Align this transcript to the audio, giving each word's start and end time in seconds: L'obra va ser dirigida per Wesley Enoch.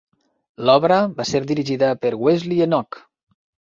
L'obra 0.69 0.97
va 1.21 1.27
ser 1.33 1.43
dirigida 1.53 1.93
per 2.05 2.15
Wesley 2.25 2.69
Enoch. 2.71 3.05